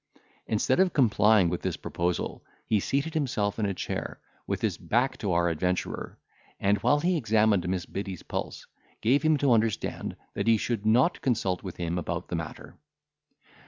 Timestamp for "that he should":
10.33-10.87